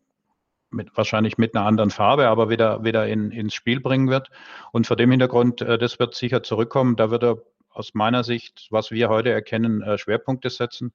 mit, 0.69 0.95
wahrscheinlich 0.95 1.37
mit 1.37 1.53
einer 1.53 1.65
anderen 1.65 1.89
Farbe, 1.89 2.29
aber 2.29 2.49
wieder, 2.49 2.85
wieder 2.85 3.05
in, 3.05 3.31
ins 3.31 3.55
Spiel 3.55 3.81
bringen 3.81 4.09
wird. 4.09 4.29
Und 4.71 4.87
vor 4.87 4.95
dem 4.95 5.11
Hintergrund, 5.11 5.59
äh, 5.59 5.77
das 5.77 5.99
wird 5.99 6.15
sicher 6.15 6.43
zurückkommen. 6.43 6.95
Da 6.95 7.11
wird 7.11 7.23
er 7.23 7.39
aus 7.73 7.93
meiner 7.93 8.23
Sicht, 8.23 8.67
was 8.69 8.91
wir 8.91 9.09
heute 9.09 9.31
erkennen, 9.31 9.81
äh, 9.81 9.97
Schwerpunkte 9.97 10.49
setzen. 10.49 10.93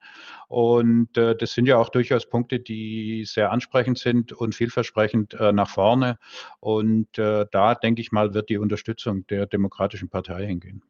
Und 0.48 1.16
äh, 1.16 1.36
das 1.36 1.52
sind 1.52 1.66
ja 1.66 1.76
auch 1.78 1.88
durchaus 1.88 2.28
Punkte, 2.28 2.60
die 2.60 3.24
sehr 3.24 3.50
ansprechend 3.50 3.98
sind 3.98 4.32
und 4.32 4.54
vielversprechend 4.54 5.34
äh, 5.34 5.52
nach 5.52 5.68
vorne. 5.68 6.18
Und 6.60 7.08
da, 7.16 7.74
denke 7.74 8.00
ich 8.02 8.12
mal, 8.12 8.34
wird 8.34 8.48
die 8.48 8.58
Unterstützung 8.58 9.26
der 9.28 9.46
Demokratischen 9.46 10.08
Partei 10.08 10.46
hingehen. 10.46 10.82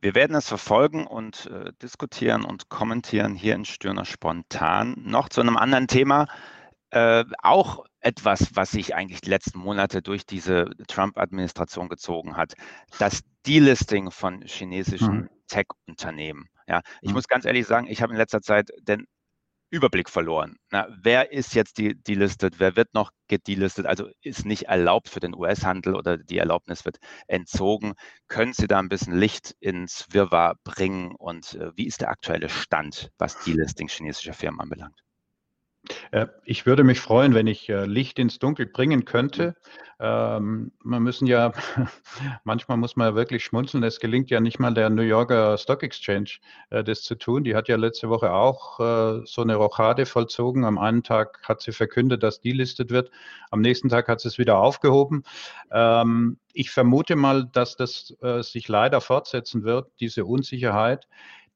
Wir 0.00 0.14
werden 0.14 0.36
es 0.36 0.48
verfolgen 0.48 1.06
und 1.06 1.50
diskutieren 1.82 2.44
und 2.44 2.68
kommentieren 2.68 3.34
hier 3.34 3.54
in 3.54 3.64
Stürner 3.64 4.04
spontan. 4.04 4.94
Noch 5.04 5.28
zu 5.28 5.40
einem 5.40 5.56
anderen 5.56 5.88
Thema. 5.88 6.26
Äh, 6.90 7.24
auch 7.42 7.84
etwas, 8.00 8.54
was 8.54 8.70
sich 8.70 8.94
eigentlich 8.94 9.20
die 9.20 9.30
letzten 9.30 9.58
Monate 9.58 10.02
durch 10.02 10.26
diese 10.26 10.70
Trump-Administration 10.86 11.88
gezogen 11.88 12.36
hat. 12.36 12.54
Das 12.98 13.22
Delisting 13.46 14.10
von 14.10 14.42
chinesischen 14.42 15.14
mhm. 15.14 15.30
Tech-Unternehmen. 15.48 16.48
Ja, 16.66 16.82
ich 17.00 17.08
mhm. 17.08 17.14
muss 17.14 17.28
ganz 17.28 17.44
ehrlich 17.44 17.66
sagen, 17.66 17.86
ich 17.88 18.02
habe 18.02 18.12
in 18.12 18.18
letzter 18.18 18.42
Zeit 18.42 18.70
den 18.82 19.06
Überblick 19.70 20.08
verloren. 20.08 20.56
Na, 20.70 20.88
wer 21.02 21.32
ist 21.32 21.54
jetzt 21.54 21.76
die, 21.76 21.94
delistet, 21.94 22.58
wer 22.58 22.74
wird 22.76 22.94
noch 22.94 23.10
gedelistet, 23.28 23.84
also 23.84 24.08
ist 24.22 24.46
nicht 24.46 24.64
erlaubt 24.64 25.10
für 25.10 25.20
den 25.20 25.34
US-Handel 25.34 25.94
oder 25.94 26.16
die 26.16 26.38
Erlaubnis 26.38 26.86
wird 26.86 26.98
entzogen. 27.26 27.92
Können 28.28 28.54
Sie 28.54 28.66
da 28.66 28.78
ein 28.78 28.88
bisschen 28.88 29.18
Licht 29.18 29.54
ins 29.60 30.06
Wirrwarr 30.10 30.54
bringen 30.64 31.14
und 31.14 31.54
äh, 31.54 31.76
wie 31.76 31.86
ist 31.86 32.00
der 32.00 32.08
aktuelle 32.08 32.48
Stand, 32.48 33.10
was 33.18 33.38
Delisting 33.44 33.88
chinesischer 33.88 34.32
Firmen 34.32 34.60
anbelangt? 34.60 35.02
Äh, 36.10 36.26
ich 36.44 36.66
würde 36.66 36.84
mich 36.84 37.00
freuen, 37.00 37.34
wenn 37.34 37.46
ich 37.46 37.68
äh, 37.68 37.84
Licht 37.84 38.18
ins 38.18 38.38
Dunkel 38.38 38.66
bringen 38.66 39.04
könnte. 39.04 39.56
Ähm, 40.00 40.72
man 40.82 41.02
müssen 41.02 41.26
ja, 41.26 41.52
manchmal 42.44 42.76
muss 42.76 42.96
man 42.96 43.08
ja 43.08 43.14
wirklich 43.14 43.44
schmunzeln. 43.44 43.82
Es 43.82 43.98
gelingt 43.98 44.30
ja 44.30 44.40
nicht 44.40 44.58
mal 44.58 44.72
der 44.72 44.90
New 44.90 45.02
Yorker 45.02 45.58
Stock 45.58 45.82
Exchange, 45.82 46.38
äh, 46.70 46.84
das 46.84 47.02
zu 47.02 47.16
tun. 47.16 47.44
Die 47.44 47.54
hat 47.54 47.68
ja 47.68 47.76
letzte 47.76 48.08
Woche 48.08 48.32
auch 48.32 48.78
so 48.78 49.42
eine 49.42 49.56
Rochade 49.56 50.06
vollzogen. 50.06 50.64
Am 50.64 50.78
einen 50.78 51.02
Tag 51.02 51.40
hat 51.42 51.60
sie 51.60 51.72
verkündet, 51.72 52.22
dass 52.22 52.40
die 52.40 52.52
listet 52.52 52.90
wird. 52.90 53.10
Am 53.50 53.60
nächsten 53.60 53.88
Tag 53.88 54.08
hat 54.08 54.20
sie 54.20 54.28
es 54.28 54.38
wieder 54.38 54.58
aufgehoben. 54.58 55.24
Ähm, 55.70 56.38
ich 56.52 56.70
vermute 56.70 57.16
mal, 57.16 57.46
dass 57.52 57.76
das 57.76 58.16
sich 58.40 58.68
leider 58.68 59.00
fortsetzen 59.00 59.64
wird, 59.64 59.90
diese 60.00 60.24
Unsicherheit. 60.24 61.06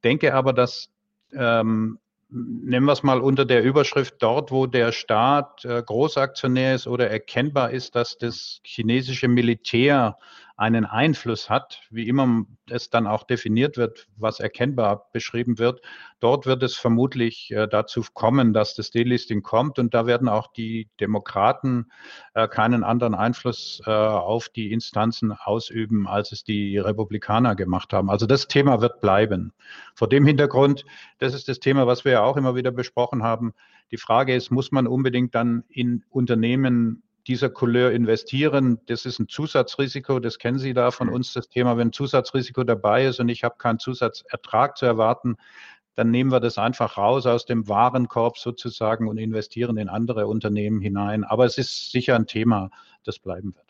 Denke 0.04 0.34
aber, 0.34 0.52
dass 0.52 0.90
ähm, 1.32 1.98
nehmen 2.32 2.86
wir 2.86 2.92
es 2.92 3.02
mal 3.02 3.20
unter 3.20 3.44
der 3.44 3.62
Überschrift 3.62 4.16
dort, 4.20 4.50
wo 4.50 4.66
der 4.66 4.92
Staat 4.92 5.64
äh, 5.64 5.82
Großaktionär 5.82 6.74
ist 6.74 6.86
oder 6.86 7.10
erkennbar 7.10 7.70
ist, 7.70 7.94
dass 7.94 8.18
das 8.18 8.60
chinesische 8.64 9.28
Militär 9.28 10.18
einen 10.56 10.84
Einfluss 10.84 11.50
hat, 11.50 11.82
wie 11.90 12.08
immer 12.08 12.44
es 12.70 12.90
dann 12.90 13.06
auch 13.06 13.24
definiert 13.24 13.76
wird, 13.76 14.08
was 14.16 14.40
erkennbar 14.40 15.08
beschrieben 15.12 15.58
wird. 15.58 15.80
Dort 16.20 16.46
wird 16.46 16.62
es 16.62 16.76
vermutlich 16.76 17.50
äh, 17.50 17.66
dazu 17.66 18.02
kommen, 18.14 18.52
dass 18.52 18.74
das 18.74 18.90
Delisting 18.90 19.42
kommt 19.42 19.78
und 19.78 19.94
da 19.94 20.06
werden 20.06 20.28
auch 20.28 20.52
die 20.52 20.88
Demokraten 21.00 21.90
äh, 22.34 22.48
keinen 22.48 22.84
anderen 22.84 23.14
Einfluss 23.14 23.82
äh, 23.86 23.90
auf 23.90 24.48
die 24.48 24.72
Instanzen 24.72 25.32
ausüben, 25.32 26.06
als 26.06 26.32
es 26.32 26.44
die 26.44 26.78
Republikaner 26.78 27.56
gemacht 27.56 27.92
haben. 27.92 28.10
Also 28.10 28.26
das 28.26 28.48
Thema 28.48 28.80
wird 28.80 29.00
bleiben. 29.00 29.52
Vor 29.94 30.08
dem 30.08 30.26
Hintergrund, 30.26 30.84
das 31.18 31.34
ist 31.34 31.48
das 31.48 31.60
Thema, 31.60 31.86
was 31.86 32.04
wir 32.04 32.12
ja 32.12 32.22
auch 32.22 32.36
immer 32.36 32.54
wieder 32.54 32.70
besprochen 32.70 33.22
haben. 33.22 33.52
Die 33.90 33.98
Frage 33.98 34.34
ist, 34.34 34.50
muss 34.50 34.72
man 34.72 34.86
unbedingt 34.86 35.34
dann 35.34 35.64
in 35.68 36.04
Unternehmen 36.08 37.02
dieser 37.26 37.50
Couleur 37.50 37.92
investieren. 37.92 38.80
Das 38.86 39.06
ist 39.06 39.18
ein 39.18 39.28
Zusatzrisiko, 39.28 40.18
das 40.18 40.38
kennen 40.38 40.58
Sie 40.58 40.74
da 40.74 40.90
von 40.90 41.08
mhm. 41.08 41.14
uns, 41.14 41.32
das 41.32 41.48
Thema, 41.48 41.76
wenn 41.76 41.92
Zusatzrisiko 41.92 42.64
dabei 42.64 43.06
ist 43.06 43.20
und 43.20 43.28
ich 43.28 43.44
habe 43.44 43.56
keinen 43.58 43.78
Zusatzertrag 43.78 44.76
zu 44.76 44.86
erwarten, 44.86 45.36
dann 45.94 46.10
nehmen 46.10 46.32
wir 46.32 46.40
das 46.40 46.58
einfach 46.58 46.96
raus 46.96 47.26
aus 47.26 47.44
dem 47.44 47.68
Warenkorb 47.68 48.38
sozusagen 48.38 49.08
und 49.08 49.18
investieren 49.18 49.76
in 49.76 49.88
andere 49.88 50.26
Unternehmen 50.26 50.80
hinein. 50.80 51.24
Aber 51.24 51.44
es 51.44 51.58
ist 51.58 51.92
sicher 51.92 52.16
ein 52.16 52.26
Thema, 52.26 52.70
das 53.04 53.18
bleiben 53.18 53.54
wird. 53.54 53.66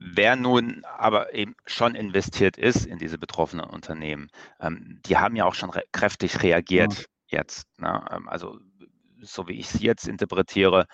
Wer 0.00 0.36
nun 0.36 0.84
aber 0.84 1.34
eben 1.34 1.56
schon 1.66 1.94
investiert 1.96 2.56
ist 2.56 2.86
in 2.86 2.98
diese 2.98 3.18
betroffenen 3.18 3.66
Unternehmen, 3.66 4.28
ähm, 4.60 5.00
die 5.04 5.16
haben 5.16 5.34
ja 5.34 5.44
auch 5.44 5.54
schon 5.54 5.70
re 5.70 5.82
kräftig 5.90 6.42
reagiert 6.42 7.08
ja. 7.30 7.38
jetzt. 7.38 7.66
Ne? 7.78 8.04
Ähm, 8.10 8.28
also 8.28 8.58
so 9.20 9.48
wie 9.48 9.54
ich 9.54 9.74
es 9.74 9.80
jetzt 9.80 10.06
interpretiere, 10.06 10.86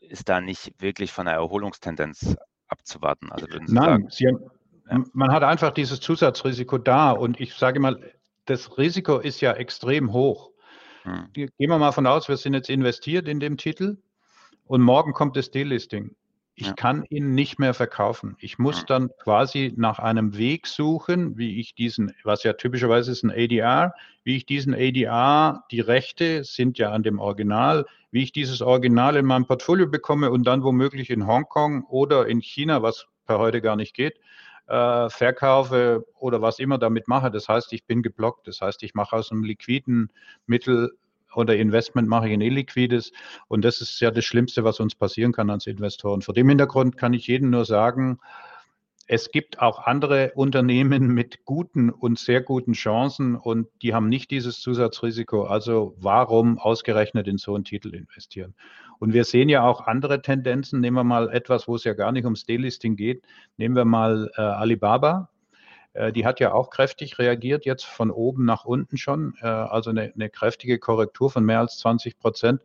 ist 0.00 0.28
da 0.28 0.40
nicht 0.40 0.80
wirklich 0.80 1.12
von 1.12 1.28
einer 1.28 1.38
Erholungstendenz 1.38 2.36
abzuwarten. 2.68 3.30
Also 3.30 3.48
würden 3.48 3.66
Sie 3.66 3.74
Nein, 3.74 3.84
sagen, 3.84 4.08
Sie 4.10 4.26
haben, 4.26 4.50
ja. 4.90 5.04
man 5.12 5.32
hat 5.32 5.42
einfach 5.42 5.72
dieses 5.72 6.00
Zusatzrisiko 6.00 6.78
da 6.78 7.10
und 7.10 7.40
ich 7.40 7.54
sage 7.54 7.80
mal, 7.80 8.00
das 8.46 8.76
Risiko 8.78 9.18
ist 9.18 9.40
ja 9.40 9.52
extrem 9.52 10.12
hoch. 10.12 10.50
Hm. 11.02 11.28
Gehen 11.32 11.50
wir 11.58 11.78
mal 11.78 11.92
von 11.92 12.06
aus, 12.06 12.28
wir 12.28 12.36
sind 12.36 12.54
jetzt 12.54 12.70
investiert 12.70 13.28
in 13.28 13.40
dem 13.40 13.56
Titel 13.56 13.98
und 14.64 14.80
morgen 14.80 15.12
kommt 15.12 15.36
das 15.36 15.50
Delisting. 15.50 16.14
Ich 16.56 16.68
ja. 16.68 16.72
kann 16.74 17.04
ihn 17.10 17.34
nicht 17.34 17.58
mehr 17.58 17.74
verkaufen. 17.74 18.36
Ich 18.38 18.58
muss 18.58 18.80
ja. 18.80 18.84
dann 18.86 19.10
quasi 19.22 19.72
nach 19.76 19.98
einem 19.98 20.36
Weg 20.36 20.68
suchen, 20.68 21.36
wie 21.36 21.58
ich 21.58 21.74
diesen, 21.74 22.12
was 22.22 22.44
ja 22.44 22.52
typischerweise 22.52 23.10
ist 23.10 23.24
ein 23.24 23.32
ADR, 23.32 23.92
wie 24.22 24.36
ich 24.36 24.46
diesen 24.46 24.72
ADR, 24.72 25.64
die 25.72 25.80
Rechte 25.80 26.44
sind 26.44 26.78
ja 26.78 26.92
an 26.92 27.02
dem 27.02 27.18
Original, 27.18 27.86
wie 28.12 28.22
ich 28.22 28.30
dieses 28.30 28.62
Original 28.62 29.16
in 29.16 29.26
meinem 29.26 29.46
Portfolio 29.46 29.88
bekomme 29.88 30.30
und 30.30 30.44
dann 30.44 30.62
womöglich 30.62 31.10
in 31.10 31.26
Hongkong 31.26 31.84
oder 31.84 32.26
in 32.26 32.40
China, 32.40 32.82
was 32.82 33.06
per 33.26 33.38
heute 33.38 33.60
gar 33.60 33.74
nicht 33.74 33.94
geht, 33.94 34.20
äh, 34.66 35.10
verkaufe 35.10 36.06
oder 36.18 36.40
was 36.40 36.60
immer 36.60 36.78
damit 36.78 37.08
mache. 37.08 37.30
Das 37.30 37.48
heißt, 37.48 37.72
ich 37.72 37.84
bin 37.84 38.02
geblockt. 38.02 38.46
Das 38.46 38.60
heißt, 38.60 38.82
ich 38.84 38.94
mache 38.94 39.16
aus 39.16 39.32
einem 39.32 39.42
liquiden 39.42 40.10
Mittel 40.46 40.96
oder 41.36 41.56
Investment 41.56 42.08
mache 42.08 42.28
ich 42.28 42.34
in 42.34 42.40
illiquides. 42.40 43.12
Und 43.48 43.64
das 43.64 43.80
ist 43.80 44.00
ja 44.00 44.10
das 44.10 44.24
Schlimmste, 44.24 44.64
was 44.64 44.80
uns 44.80 44.94
passieren 44.94 45.32
kann 45.32 45.50
als 45.50 45.66
Investoren. 45.66 46.22
Vor 46.22 46.34
dem 46.34 46.48
Hintergrund 46.48 46.96
kann 46.96 47.12
ich 47.12 47.26
jedem 47.26 47.50
nur 47.50 47.64
sagen, 47.64 48.18
es 49.06 49.30
gibt 49.30 49.60
auch 49.60 49.80
andere 49.84 50.32
Unternehmen 50.34 51.08
mit 51.08 51.44
guten 51.44 51.90
und 51.90 52.18
sehr 52.18 52.40
guten 52.40 52.72
Chancen 52.72 53.36
und 53.36 53.68
die 53.82 53.92
haben 53.92 54.08
nicht 54.08 54.30
dieses 54.30 54.60
Zusatzrisiko. 54.60 55.44
Also 55.44 55.94
warum 55.98 56.58
ausgerechnet 56.58 57.28
in 57.28 57.36
so 57.36 57.54
einen 57.54 57.64
Titel 57.64 57.94
investieren? 57.94 58.54
Und 58.98 59.12
wir 59.12 59.24
sehen 59.24 59.50
ja 59.50 59.62
auch 59.62 59.86
andere 59.86 60.22
Tendenzen. 60.22 60.80
Nehmen 60.80 60.96
wir 60.96 61.04
mal 61.04 61.28
etwas, 61.30 61.68
wo 61.68 61.74
es 61.74 61.84
ja 61.84 61.92
gar 61.92 62.12
nicht 62.12 62.24
ums 62.24 62.46
Delisting 62.46 62.96
geht. 62.96 63.22
Nehmen 63.58 63.76
wir 63.76 63.84
mal 63.84 64.30
äh, 64.36 64.40
Alibaba. 64.40 65.28
Äh, 65.94 66.12
die 66.12 66.26
hat 66.26 66.40
ja 66.40 66.52
auch 66.52 66.70
kräftig 66.70 67.18
reagiert, 67.18 67.64
jetzt 67.64 67.84
von 67.84 68.10
oben 68.10 68.44
nach 68.44 68.64
unten 68.64 68.98
schon, 68.98 69.34
äh, 69.40 69.46
also 69.46 69.90
eine, 69.90 70.12
eine 70.14 70.28
kräftige 70.28 70.78
Korrektur 70.78 71.30
von 71.30 71.44
mehr 71.44 71.60
als 71.60 71.78
20 71.78 72.18
Prozent, 72.18 72.60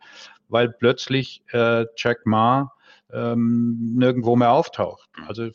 weil 0.50 0.70
plötzlich 0.70 1.44
äh, 1.54 1.86
Jack 1.96 2.26
Ma 2.26 2.74
ähm, 3.12 3.96
nirgendwo 3.96 4.36
mehr 4.36 4.52
auftaucht. 4.52 5.10
Also 5.28 5.50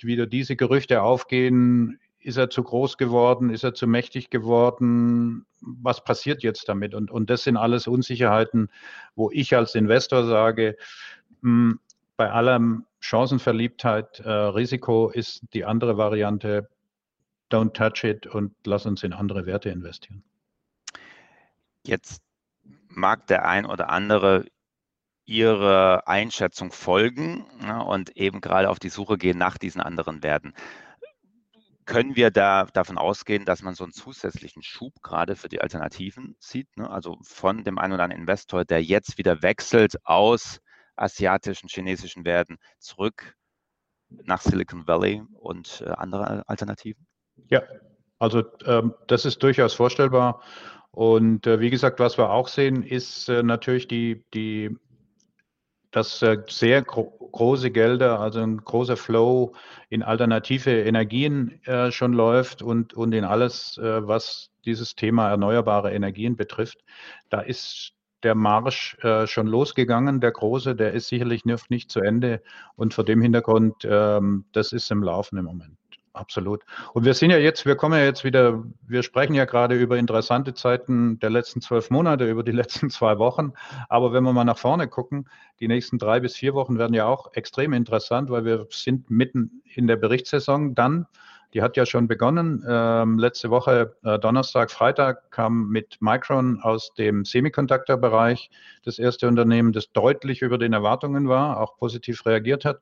wieder 0.00 0.26
diese 0.26 0.56
Gerüchte 0.56 1.02
aufgehen, 1.02 1.98
ist 2.20 2.36
er 2.38 2.50
zu 2.50 2.62
groß 2.62 2.96
geworden, 2.98 3.50
ist 3.50 3.64
er 3.64 3.74
zu 3.74 3.86
mächtig 3.86 4.30
geworden, 4.30 5.46
was 5.60 6.02
passiert 6.02 6.42
jetzt 6.42 6.68
damit? 6.68 6.94
Und, 6.94 7.10
und 7.10 7.30
das 7.30 7.44
sind 7.44 7.56
alles 7.56 7.86
Unsicherheiten, 7.86 8.68
wo 9.14 9.30
ich 9.30 9.54
als 9.56 9.74
Investor 9.74 10.26
sage, 10.26 10.76
mh, 11.40 11.70
hm, 11.70 11.80
bei 12.16 12.30
aller 12.30 12.60
Chancenverliebtheit, 12.98 14.20
äh, 14.20 14.30
Risiko 14.30 15.10
ist 15.10 15.42
die 15.52 15.66
andere 15.66 15.98
Variante 15.98 16.68
don't 17.50 17.72
touch 17.74 18.04
it 18.04 18.26
und 18.26 18.54
lass 18.64 18.86
uns 18.86 19.02
in 19.02 19.12
andere 19.12 19.46
Werte 19.46 19.70
investieren. 19.70 20.24
Jetzt 21.84 22.22
mag 22.88 23.26
der 23.26 23.46
ein 23.46 23.66
oder 23.66 23.90
andere 23.90 24.44
Ihre 25.28 26.06
Einschätzung 26.06 26.70
folgen 26.70 27.46
ja, 27.60 27.80
und 27.80 28.16
eben 28.16 28.40
gerade 28.40 28.70
auf 28.70 28.78
die 28.78 28.88
Suche 28.88 29.18
gehen 29.18 29.38
nach 29.38 29.58
diesen 29.58 29.80
anderen 29.80 30.22
Werten. 30.22 30.54
Können 31.84 32.16
wir 32.16 32.30
da 32.30 32.66
davon 32.66 32.96
ausgehen, 32.96 33.44
dass 33.44 33.62
man 33.62 33.74
so 33.74 33.84
einen 33.84 33.92
zusätzlichen 33.92 34.62
Schub 34.62 35.02
gerade 35.02 35.36
für 35.36 35.48
die 35.48 35.60
Alternativen 35.60 36.36
sieht? 36.38 36.76
Ne? 36.76 36.88
Also 36.88 37.18
von 37.22 37.64
dem 37.64 37.78
einen 37.78 37.92
oder 37.92 38.04
anderen 38.04 38.22
Investor, 38.22 38.64
der 38.64 38.82
jetzt 38.82 39.18
wieder 39.18 39.42
wechselt 39.42 39.96
aus 40.04 40.60
asiatischen, 40.96 41.68
chinesischen 41.68 42.24
Werten 42.24 42.58
zurück 42.78 43.36
nach 44.08 44.40
Silicon 44.40 44.86
Valley 44.86 45.22
und 45.34 45.82
äh, 45.84 45.90
andere 45.90 46.48
Alternativen? 46.48 47.05
Ja, 47.48 47.62
also 48.18 48.42
ähm, 48.64 48.94
das 49.06 49.24
ist 49.24 49.42
durchaus 49.42 49.74
vorstellbar. 49.74 50.42
Und 50.90 51.46
äh, 51.46 51.60
wie 51.60 51.70
gesagt, 51.70 52.00
was 52.00 52.16
wir 52.16 52.30
auch 52.30 52.48
sehen, 52.48 52.82
ist 52.82 53.28
äh, 53.28 53.42
natürlich 53.42 53.86
die, 53.86 54.24
die, 54.32 54.74
dass 55.90 56.22
äh, 56.22 56.38
sehr 56.48 56.82
gro 56.82 57.12
große 57.32 57.70
Gelder, 57.70 58.18
also 58.18 58.40
ein 58.40 58.56
großer 58.64 58.96
Flow 58.96 59.52
in 59.90 60.02
alternative 60.02 60.70
Energien 60.70 61.60
äh, 61.66 61.92
schon 61.92 62.14
läuft 62.14 62.62
und, 62.62 62.94
und 62.94 63.12
in 63.12 63.24
alles, 63.24 63.76
äh, 63.76 64.08
was 64.08 64.50
dieses 64.64 64.94
Thema 64.94 65.28
erneuerbare 65.28 65.92
Energien 65.92 66.36
betrifft. 66.36 66.78
Da 67.28 67.40
ist 67.40 67.92
der 68.22 68.34
Marsch 68.34 68.96
äh, 69.02 69.26
schon 69.26 69.48
losgegangen, 69.48 70.22
der 70.22 70.32
große, 70.32 70.74
der 70.76 70.92
ist 70.94 71.08
sicherlich 71.08 71.44
nicht, 71.44 71.68
nicht 71.68 71.90
zu 71.90 72.00
Ende. 72.00 72.40
Und 72.74 72.94
vor 72.94 73.04
dem 73.04 73.20
Hintergrund, 73.20 73.74
ähm, 73.84 74.46
das 74.52 74.72
ist 74.72 74.90
im 74.90 75.02
Laufen 75.02 75.36
im 75.36 75.44
Moment 75.44 75.76
absolut. 76.16 76.64
Und 76.92 77.04
wir 77.04 77.14
sind 77.14 77.30
ja 77.30 77.38
jetzt, 77.38 77.66
wir 77.66 77.76
kommen 77.76 77.98
ja 77.98 78.04
jetzt 78.04 78.24
wieder, 78.24 78.64
wir 78.86 79.02
sprechen 79.02 79.34
ja 79.34 79.44
gerade 79.44 79.74
über 79.74 79.96
interessante 79.98 80.54
Zeiten 80.54 81.18
der 81.20 81.30
letzten 81.30 81.60
zwölf 81.60 81.90
Monate, 81.90 82.28
über 82.28 82.42
die 82.42 82.52
letzten 82.62 82.90
zwei 82.90 83.18
Wochen. 83.18 83.52
Aber 83.88 84.12
wenn 84.12 84.24
wir 84.24 84.32
mal 84.32 84.44
nach 84.44 84.58
vorne 84.58 84.88
gucken, 84.88 85.28
die 85.60 85.68
nächsten 85.68 85.98
drei 85.98 86.20
bis 86.20 86.36
vier 86.36 86.54
Wochen 86.54 86.78
werden 86.78 86.94
ja 86.94 87.06
auch 87.06 87.32
extrem 87.34 87.72
interessant, 87.72 88.30
weil 88.30 88.44
wir 88.44 88.66
sind 88.70 89.10
mitten 89.10 89.62
in 89.74 89.86
der 89.86 89.96
Berichtssaison 89.96 90.74
dann. 90.74 91.06
Die 91.54 91.62
hat 91.62 91.76
ja 91.76 91.86
schon 91.86 92.08
begonnen. 92.08 92.64
Ähm, 92.68 93.18
letzte 93.18 93.50
Woche, 93.50 93.96
äh, 94.02 94.18
Donnerstag, 94.18 94.70
Freitag, 94.70 95.30
kam 95.30 95.68
mit 95.68 95.98
Micron 96.00 96.60
aus 96.60 96.92
dem 96.94 97.24
Semiconductor-Bereich 97.24 98.50
das 98.82 98.98
erste 98.98 99.28
Unternehmen, 99.28 99.72
das 99.72 99.92
deutlich 99.92 100.42
über 100.42 100.58
den 100.58 100.72
Erwartungen 100.72 101.28
war, 101.28 101.60
auch 101.60 101.78
positiv 101.78 102.26
reagiert 102.26 102.64
hat. 102.64 102.80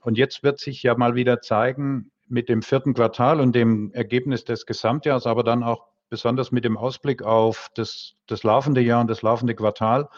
Und 0.00 0.16
jetzt 0.16 0.44
wird 0.44 0.60
sich 0.60 0.84
ja 0.84 0.94
mal 0.96 1.16
wieder 1.16 1.40
zeigen, 1.42 2.12
mit 2.28 2.48
dem 2.48 2.62
vierten 2.62 2.94
Quartal 2.94 3.40
und 3.40 3.54
dem 3.54 3.92
Ergebnis 3.92 4.44
des 4.44 4.66
Gesamtjahres, 4.66 5.26
aber 5.26 5.44
dann 5.44 5.62
auch 5.62 5.86
besonders 6.08 6.52
mit 6.52 6.64
dem 6.64 6.76
Ausblick 6.76 7.22
auf 7.22 7.70
das, 7.74 8.14
das 8.26 8.42
laufende 8.42 8.80
Jahr 8.80 9.00
und 9.00 9.08
das 9.08 9.22
laufende 9.22 9.54
Quartal, 9.54 10.08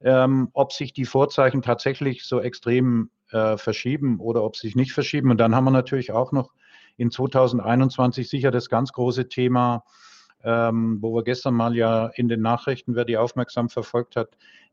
ähm, 0.00 0.48
ob 0.52 0.72
sich 0.72 0.92
die 0.92 1.04
Vorzeichen 1.04 1.62
tatsächlich 1.62 2.24
so 2.24 2.40
extrem 2.40 3.10
äh, 3.30 3.56
verschieben 3.56 4.18
oder 4.18 4.42
ob 4.42 4.56
sie 4.56 4.68
sich 4.68 4.76
nicht 4.76 4.92
verschieben. 4.92 5.30
Und 5.30 5.38
dann 5.38 5.54
haben 5.54 5.64
wir 5.64 5.70
natürlich 5.70 6.12
auch 6.12 6.32
noch 6.32 6.50
in 6.96 7.10
2021 7.10 8.28
sicher 8.28 8.50
das 8.50 8.68
ganz 8.68 8.92
große 8.92 9.28
Thema, 9.28 9.84
ähm, 10.42 10.98
wo 11.00 11.14
wir 11.14 11.22
gestern 11.22 11.54
mal 11.54 11.76
ja 11.76 12.06
in 12.08 12.28
den 12.28 12.40
Nachrichten, 12.40 12.94
wer 12.94 13.04
die 13.04 13.18
aufmerksam 13.18 13.68
verfolgt 13.68 14.16
hat, 14.16 14.30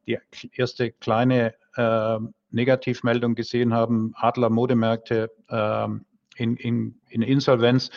die 0.07 0.17
erste 0.53 0.91
kleine 0.91 1.53
äh, 1.75 2.19
Negativmeldung 2.50 3.36
gesehen 3.36 3.74
haben, 3.74 4.13
Adler 4.15 4.50
Modemärkte 4.50 5.29
äh, 5.50 5.88
in, 6.38 6.56
in, 6.58 6.96
in, 7.10 7.22
Insolvenz, 7.22 7.89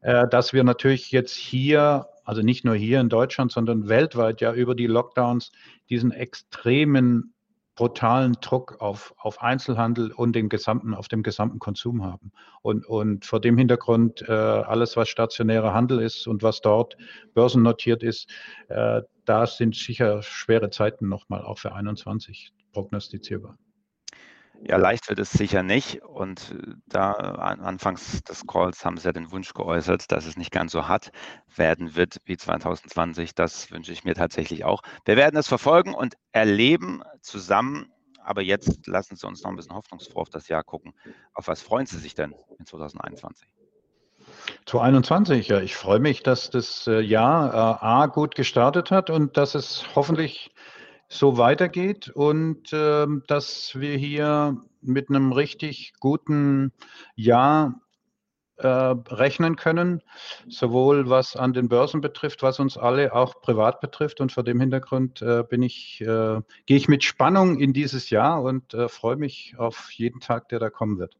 äh, 0.00 0.26
dass 0.28 0.52
wir 0.52 0.64
natürlich 0.64 1.10
jetzt 1.10 1.34
hier, 1.34 2.06
also 2.24 2.42
nicht 2.42 2.64
nur 2.64 2.74
hier 2.74 3.00
in 3.00 3.08
Deutschland, 3.08 3.52
sondern 3.52 3.88
weltweit 3.88 4.40
ja 4.40 4.52
über 4.52 4.74
die 4.74 4.86
Lockdowns 4.86 5.52
diesen 5.88 6.10
extremen 6.10 7.34
brutalen 7.76 8.34
Druck 8.40 8.80
auf, 8.80 9.14
auf 9.18 9.42
Einzelhandel 9.42 10.12
und 10.12 10.34
den 10.34 10.48
gesamten, 10.48 10.94
auf 10.94 11.08
dem 11.08 11.22
gesamten 11.22 11.58
Konsum 11.58 12.04
haben. 12.04 12.32
Und, 12.62 12.86
und 12.86 13.24
vor 13.24 13.40
dem 13.40 13.58
Hintergrund, 13.58 14.22
äh, 14.28 14.32
alles, 14.32 14.96
was 14.96 15.08
stationärer 15.08 15.74
Handel 15.74 16.00
ist 16.00 16.26
und 16.26 16.42
was 16.42 16.60
dort 16.60 16.96
börsennotiert 17.34 18.02
ist, 18.02 18.30
äh, 18.68 19.02
da 19.24 19.46
sind 19.46 19.74
sicher 19.74 20.22
schwere 20.22 20.70
Zeiten 20.70 21.08
nochmal 21.08 21.42
auch 21.42 21.58
für 21.58 21.72
21 21.72 22.52
prognostizierbar. 22.72 23.58
Ja, 24.66 24.78
leicht 24.78 25.10
wird 25.10 25.18
es 25.18 25.30
sicher 25.30 25.62
nicht. 25.62 26.02
Und 26.02 26.52
äh, 26.52 26.74
da 26.86 27.12
an, 27.12 27.60
anfangs 27.60 28.22
des 28.22 28.46
Calls 28.46 28.84
haben 28.84 28.96
Sie 28.96 29.04
ja 29.04 29.12
den 29.12 29.30
Wunsch 29.30 29.52
geäußert, 29.52 30.10
dass 30.10 30.24
es 30.24 30.38
nicht 30.38 30.50
ganz 30.50 30.72
so 30.72 30.88
hart 30.88 31.12
werden 31.54 31.94
wird 31.94 32.18
wie 32.24 32.38
2020. 32.38 33.34
Das 33.34 33.70
wünsche 33.70 33.92
ich 33.92 34.04
mir 34.04 34.14
tatsächlich 34.14 34.64
auch. 34.64 34.82
Wir 35.04 35.16
werden 35.16 35.36
es 35.36 35.48
verfolgen 35.48 35.94
und 35.94 36.14
erleben 36.32 37.02
zusammen. 37.20 37.92
Aber 38.22 38.40
jetzt 38.40 38.86
lassen 38.86 39.16
Sie 39.16 39.26
uns 39.26 39.42
noch 39.42 39.50
ein 39.50 39.56
bisschen 39.56 39.74
hoffnungsfroh 39.74 40.22
auf 40.22 40.30
das 40.30 40.48
Jahr 40.48 40.64
gucken. 40.64 40.94
Auf 41.34 41.46
was 41.46 41.60
freuen 41.60 41.84
Sie 41.84 41.98
sich 41.98 42.14
denn 42.14 42.34
in 42.58 42.64
2021? 42.64 43.46
2021, 44.64 45.48
ja, 45.48 45.60
ich 45.60 45.76
freue 45.76 45.98
mich, 45.98 46.22
dass 46.22 46.48
das 46.48 46.86
äh, 46.86 47.00
Jahr 47.00 47.52
äh, 47.52 47.84
A 47.84 48.06
gut 48.06 48.34
gestartet 48.34 48.90
hat 48.90 49.10
und 49.10 49.36
dass 49.36 49.54
es 49.54 49.84
hoffentlich 49.94 50.54
so 51.14 51.38
weitergeht 51.38 52.08
und 52.08 52.72
äh, 52.72 53.06
dass 53.26 53.78
wir 53.78 53.96
hier 53.96 54.56
mit 54.80 55.08
einem 55.08 55.32
richtig 55.32 55.94
guten 56.00 56.72
Jahr 57.14 57.80
äh, 58.56 58.68
rechnen 58.68 59.56
können, 59.56 60.02
sowohl 60.48 61.08
was 61.10 61.36
an 61.36 61.52
den 61.52 61.68
Börsen 61.68 62.00
betrifft, 62.00 62.42
was 62.42 62.60
uns 62.60 62.76
alle 62.76 63.12
auch 63.12 63.40
privat 63.40 63.80
betrifft. 63.80 64.20
Und 64.20 64.32
vor 64.32 64.44
dem 64.44 64.60
Hintergrund 64.60 65.22
äh, 65.22 65.42
bin 65.42 65.62
ich, 65.62 66.00
äh, 66.00 66.40
gehe 66.66 66.76
ich 66.76 66.88
mit 66.88 67.04
Spannung 67.04 67.58
in 67.58 67.72
dieses 67.72 68.10
Jahr 68.10 68.42
und 68.42 68.74
äh, 68.74 68.88
freue 68.88 69.16
mich 69.16 69.54
auf 69.58 69.90
jeden 69.92 70.20
Tag, 70.20 70.48
der 70.48 70.58
da 70.58 70.70
kommen 70.70 70.98
wird. 70.98 71.16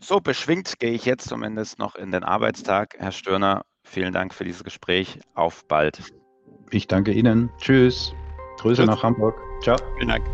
So 0.00 0.20
beschwingt 0.20 0.78
gehe 0.78 0.92
ich 0.92 1.04
jetzt 1.04 1.28
zumindest 1.28 1.78
noch 1.78 1.94
in 1.94 2.10
den 2.10 2.24
Arbeitstag. 2.24 2.96
Herr 2.98 3.12
Stirner, 3.12 3.64
vielen 3.82 4.12
Dank 4.12 4.34
für 4.34 4.44
dieses 4.44 4.64
Gespräch. 4.64 5.20
Auf 5.34 5.66
bald. 5.66 6.02
Ich 6.70 6.86
danke 6.86 7.12
Ihnen. 7.12 7.50
Tschüss. 7.58 8.14
Grüße 8.58 8.82
Tschüss. 8.82 8.86
nach 8.86 9.02
Hamburg. 9.02 9.40
Ciao. 9.62 9.76
Vielen 9.96 10.08
Dank. 10.08 10.24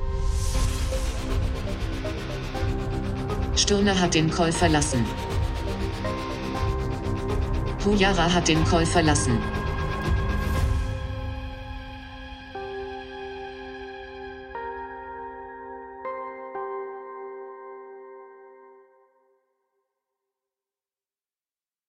Stirner 3.56 3.98
hat 3.98 4.14
den 4.14 4.30
Call 4.30 4.50
verlassen. 4.50 5.04
Pujara 7.82 8.32
hat 8.32 8.48
den 8.48 8.64
Call 8.64 8.86
verlassen. 8.86 9.38